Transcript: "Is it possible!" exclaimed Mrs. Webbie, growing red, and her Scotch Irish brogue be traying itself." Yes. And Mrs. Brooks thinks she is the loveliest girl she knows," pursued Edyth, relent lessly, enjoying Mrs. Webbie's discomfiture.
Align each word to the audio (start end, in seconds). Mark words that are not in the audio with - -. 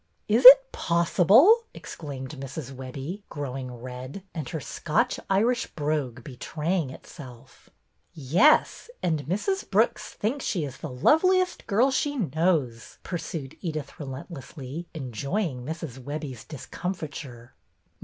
"Is 0.27 0.43
it 0.47 0.71
possible!" 0.71 1.65
exclaimed 1.75 2.31
Mrs. 2.31 2.71
Webbie, 2.71 3.21
growing 3.29 3.71
red, 3.71 4.23
and 4.33 4.49
her 4.49 4.59
Scotch 4.59 5.19
Irish 5.29 5.67
brogue 5.75 6.23
be 6.23 6.35
traying 6.35 6.89
itself." 6.89 7.69
Yes. 8.35 8.89
And 9.03 9.27
Mrs. 9.27 9.69
Brooks 9.69 10.09
thinks 10.15 10.43
she 10.43 10.63
is 10.65 10.77
the 10.79 10.89
loveliest 10.89 11.67
girl 11.67 11.91
she 11.91 12.15
knows," 12.15 12.97
pursued 13.03 13.55
Edyth, 13.63 13.99
relent 13.99 14.31
lessly, 14.33 14.87
enjoying 14.95 15.63
Mrs. 15.63 15.99
Webbie's 15.99 16.45
discomfiture. 16.45 17.53